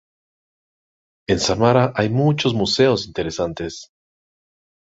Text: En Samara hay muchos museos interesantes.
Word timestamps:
En 1.29 1.39
Samara 1.39 1.93
hay 1.95 2.09
muchos 2.09 2.55
museos 2.55 3.05
interesantes. 3.05 3.89